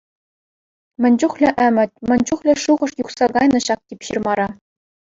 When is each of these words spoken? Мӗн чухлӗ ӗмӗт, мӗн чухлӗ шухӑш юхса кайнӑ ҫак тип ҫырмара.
Мӗн 1.01 1.13
чухлӗ 1.19 1.47
ӗмӗт, 1.65 1.91
мӗн 2.07 2.19
чухлӗ 2.27 2.51
шухӑш 2.63 2.91
юхса 3.03 3.25
кайнӑ 3.35 3.59
ҫак 3.67 3.79
тип 3.89 3.99
ҫырмара. 4.11 4.47